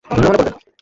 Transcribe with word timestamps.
ধন্য 0.05 0.23
মনে 0.23 0.37
করবে? 0.37 0.51